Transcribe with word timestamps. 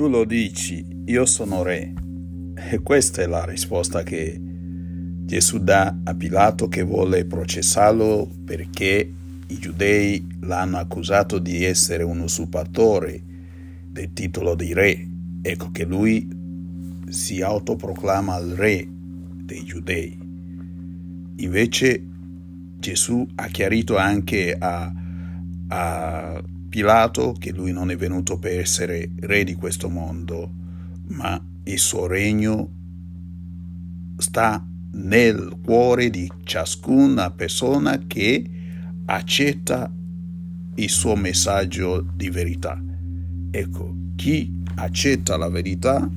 Tu 0.00 0.08
lo 0.08 0.24
dici, 0.24 0.82
io 1.04 1.26
sono 1.26 1.62
re. 1.62 1.92
E 2.54 2.78
questa 2.78 3.20
è 3.20 3.26
la 3.26 3.44
risposta 3.44 4.02
che 4.02 4.40
Gesù 4.40 5.58
dà 5.58 5.94
a 6.04 6.14
Pilato 6.14 6.68
che 6.68 6.80
vuole 6.80 7.26
processarlo 7.26 8.26
perché 8.46 9.12
i 9.46 9.58
giudei 9.58 10.26
l'hanno 10.40 10.78
accusato 10.78 11.38
di 11.38 11.64
essere 11.64 12.02
un 12.02 12.20
usurpatore 12.20 13.22
del 13.90 14.14
titolo 14.14 14.54
di 14.54 14.72
re. 14.72 15.06
Ecco 15.42 15.70
che 15.70 15.84
lui 15.84 16.26
si 17.10 17.42
autoproclama 17.42 18.38
il 18.38 18.54
re 18.54 18.88
dei 19.44 19.64
giudei. 19.64 20.18
Invece 21.36 22.06
Gesù 22.78 23.28
ha 23.34 23.48
chiarito 23.48 23.98
anche 23.98 24.56
a, 24.58 24.90
a 25.68 26.42
Pilato 26.70 27.32
che 27.32 27.50
lui 27.50 27.72
non 27.72 27.90
è 27.90 27.96
venuto 27.96 28.38
per 28.38 28.60
essere 28.60 29.10
re 29.22 29.42
di 29.42 29.54
questo 29.54 29.88
mondo, 29.88 30.54
ma 31.08 31.44
il 31.64 31.78
suo 31.80 32.06
regno 32.06 32.70
sta 34.16 34.64
nel 34.92 35.58
cuore 35.64 36.10
di 36.10 36.30
ciascuna 36.44 37.32
persona 37.32 37.98
che 38.06 38.48
accetta 39.06 39.92
il 40.76 40.88
suo 40.88 41.16
messaggio 41.16 42.06
di 42.14 42.30
verità. 42.30 42.80
Ecco, 43.50 43.96
chi 44.14 44.62
accetta 44.76 45.36
la 45.36 45.48
verità 45.48 46.08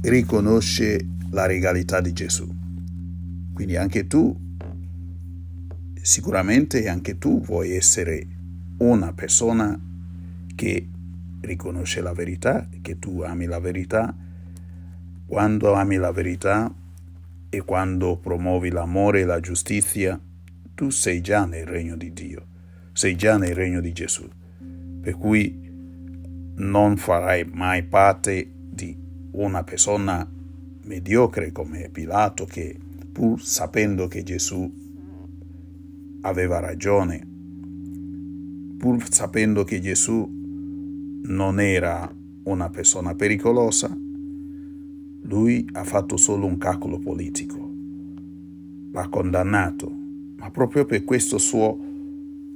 riconosce 0.00 1.08
la 1.30 1.46
regalità 1.46 2.00
di 2.00 2.12
Gesù. 2.12 2.52
Quindi 3.52 3.76
anche 3.76 4.08
tu, 4.08 4.36
sicuramente 6.02 6.88
anche 6.88 7.16
tu 7.16 7.40
vuoi 7.40 7.70
essere 7.70 8.26
una 8.78 9.12
persona 9.12 9.78
che 10.54 10.88
riconosce 11.40 12.00
la 12.00 12.12
verità, 12.12 12.68
che 12.80 12.98
tu 12.98 13.20
ami 13.20 13.46
la 13.46 13.60
verità, 13.60 14.14
quando 15.26 15.72
ami 15.74 15.96
la 15.96 16.12
verità 16.12 16.72
e 17.48 17.62
quando 17.62 18.16
promuovi 18.16 18.70
l'amore 18.70 19.20
e 19.20 19.24
la 19.24 19.40
giustizia, 19.40 20.20
tu 20.74 20.90
sei 20.90 21.20
già 21.20 21.44
nel 21.44 21.66
regno 21.66 21.96
di 21.96 22.12
Dio, 22.12 22.46
sei 22.92 23.16
già 23.16 23.36
nel 23.36 23.54
regno 23.54 23.80
di 23.80 23.92
Gesù. 23.92 24.28
Per 25.00 25.16
cui 25.16 25.62
non 26.56 26.96
farai 26.96 27.44
mai 27.44 27.82
parte 27.84 28.50
di 28.70 28.96
una 29.32 29.64
persona 29.64 30.28
mediocre 30.84 31.52
come 31.52 31.88
Pilato 31.90 32.44
che 32.44 32.78
pur 33.12 33.40
sapendo 33.40 34.06
che 34.08 34.22
Gesù 34.22 34.82
aveva 36.22 36.58
ragione, 36.58 37.33
pur 38.84 39.02
sapendo 39.10 39.64
che 39.64 39.80
Gesù 39.80 40.28
non 41.22 41.58
era 41.58 42.14
una 42.42 42.68
persona 42.68 43.14
pericolosa, 43.14 43.96
lui 45.22 45.66
ha 45.72 45.84
fatto 45.84 46.18
solo 46.18 46.44
un 46.44 46.58
calcolo 46.58 46.98
politico. 46.98 47.72
L'ha 48.92 49.08
condannato, 49.08 49.90
ma 50.36 50.50
proprio 50.50 50.84
per 50.84 51.02
questo 51.02 51.38
suo 51.38 51.78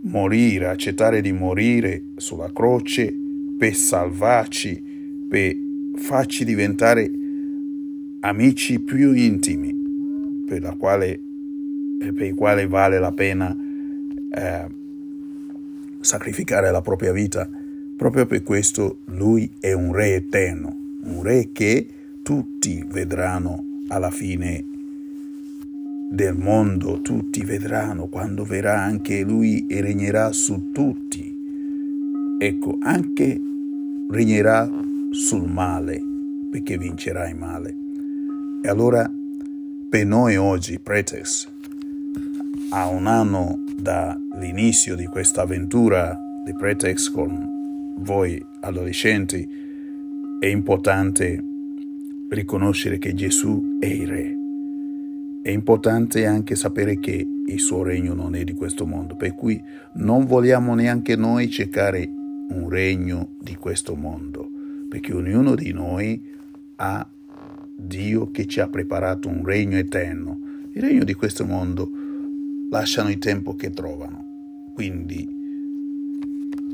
morire, 0.00 0.66
accettare 0.66 1.20
di 1.20 1.30
morire 1.30 2.02
sulla 2.16 2.50
croce 2.52 3.14
per 3.56 3.76
salvarci, 3.76 5.26
per 5.28 5.56
farci 5.94 6.44
diventare 6.44 7.08
amici 8.18 8.80
più 8.80 9.12
intimi, 9.12 10.42
per, 10.44 10.74
quale, 10.76 11.20
per 12.00 12.20
i 12.20 12.32
quali 12.32 12.66
vale 12.66 12.98
la 12.98 13.12
pena 13.12 13.56
eh, 14.28 14.84
sacrificare 16.00 16.70
la 16.70 16.80
propria 16.80 17.12
vita. 17.12 17.48
Proprio 17.96 18.26
per 18.26 18.42
questo 18.42 18.98
lui 19.06 19.50
è 19.58 19.72
un 19.72 19.92
re 19.92 20.14
eterno, 20.14 20.76
un 21.04 21.22
re 21.22 21.50
che 21.52 21.86
tutti 22.22 22.84
vedranno 22.86 23.64
alla 23.88 24.10
fine 24.10 24.64
del 26.10 26.36
mondo, 26.36 27.00
tutti 27.00 27.42
vedranno 27.44 28.06
quando 28.06 28.44
verrà 28.44 28.80
anche 28.80 29.22
lui 29.22 29.66
e 29.66 29.80
regnerà 29.80 30.32
su 30.32 30.70
tutti. 30.72 31.34
Ecco, 32.38 32.78
anche 32.80 33.40
regnerà 34.10 34.70
sul 35.10 35.50
male, 35.50 36.00
perché 36.50 36.78
vincerà 36.78 37.28
il 37.28 37.36
male. 37.36 37.76
E 38.62 38.68
allora 38.68 39.10
per 39.88 40.04
noi 40.04 40.36
oggi, 40.36 40.78
Pretex, 40.78 41.48
a 42.70 42.88
un 42.88 43.06
anno 43.06 43.62
dall'inizio 43.76 44.96
di 44.96 45.06
questa 45.06 45.42
avventura 45.42 46.18
di 46.44 46.52
Pretex 46.52 47.10
con 47.10 47.94
voi 47.98 48.44
adolescenti, 48.60 49.48
è 50.40 50.46
importante 50.46 51.42
riconoscere 52.28 52.98
che 52.98 53.14
Gesù 53.14 53.78
è 53.78 53.86
il 53.86 54.06
Re. 54.06 54.36
È 55.42 55.50
importante 55.50 56.26
anche 56.26 56.56
sapere 56.56 56.98
che 56.98 57.26
il 57.46 57.60
suo 57.60 57.84
regno 57.84 58.14
non 58.14 58.34
è 58.34 58.42
di 58.42 58.54
questo 58.54 58.84
mondo, 58.84 59.14
per 59.14 59.34
cui 59.36 59.62
non 59.94 60.26
vogliamo 60.26 60.74
neanche 60.74 61.14
noi 61.14 61.48
cercare 61.48 62.04
un 62.04 62.68
regno 62.68 63.34
di 63.40 63.54
questo 63.54 63.94
mondo, 63.94 64.50
perché 64.88 65.12
ognuno 65.14 65.54
di 65.54 65.72
noi 65.72 66.20
ha 66.76 67.08
Dio 67.78 68.30
che 68.32 68.46
ci 68.46 68.58
ha 68.58 68.68
preparato 68.68 69.28
un 69.28 69.44
regno 69.44 69.76
eterno. 69.76 70.40
Il 70.72 70.82
regno 70.82 71.04
di 71.04 71.14
questo 71.14 71.44
mondo 71.44 71.88
lasciano 72.70 73.10
il 73.10 73.18
tempo 73.18 73.54
che 73.54 73.70
trovano, 73.70 74.70
quindi 74.74 75.28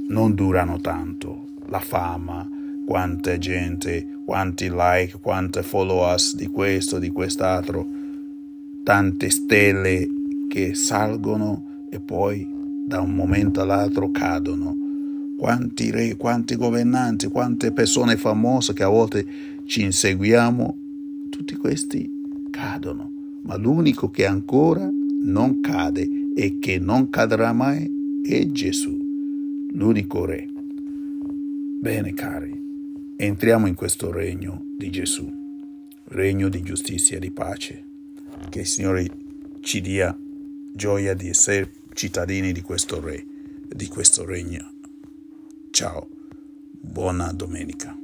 non 0.08 0.34
durano 0.34 0.80
tanto. 0.80 1.48
La 1.66 1.80
fama, 1.80 2.48
quanta 2.86 3.38
gente, 3.38 4.20
quanti 4.24 4.68
like, 4.70 5.18
quante 5.20 5.62
followers 5.62 6.36
di 6.36 6.46
questo, 6.48 6.98
di 6.98 7.08
quest'altro, 7.10 7.86
tante 8.82 9.30
stelle 9.30 10.08
che 10.48 10.74
salgono 10.74 11.86
e 11.88 12.00
poi 12.00 12.46
da 12.86 13.00
un 13.00 13.14
momento 13.14 13.60
all'altro 13.60 14.10
cadono. 14.10 14.76
Quanti 15.38 15.90
re, 15.90 16.16
quanti 16.16 16.56
governanti, 16.56 17.28
quante 17.28 17.72
persone 17.72 18.16
famose 18.16 18.72
che 18.74 18.82
a 18.82 18.88
volte 18.88 19.26
ci 19.64 19.82
inseguiamo, 19.82 20.78
tutti 21.30 21.56
questi 21.56 22.08
cadono, 22.50 23.10
ma 23.42 23.56
l'unico 23.56 24.10
che 24.10 24.26
ancora 24.26 24.88
non 25.22 25.60
cade 25.60 26.08
e 26.34 26.58
che 26.58 26.78
non 26.78 27.10
cadrà 27.10 27.52
mai 27.52 28.22
è 28.24 28.46
Gesù, 28.46 28.96
l'unico 29.72 30.24
Re. 30.24 30.48
Bene 31.80 32.14
cari, 32.14 32.60
entriamo 33.16 33.66
in 33.66 33.74
questo 33.74 34.10
regno 34.10 34.64
di 34.76 34.90
Gesù, 34.90 35.30
regno 36.04 36.48
di 36.48 36.62
giustizia 36.62 37.16
e 37.16 37.20
di 37.20 37.30
pace. 37.30 37.84
Che 38.48 38.60
il 38.60 38.66
Signore 38.66 39.08
ci 39.60 39.80
dia 39.80 40.16
gioia 40.74 41.14
di 41.14 41.28
essere 41.28 41.70
cittadini 41.92 42.52
di 42.52 42.62
questo 42.62 43.00
Re, 43.00 43.24
di 43.68 43.86
questo 43.88 44.24
regno. 44.24 44.72
Ciao, 45.70 46.08
buona 46.80 47.32
domenica. 47.32 48.01